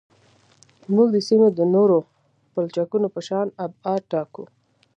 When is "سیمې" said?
1.27-1.47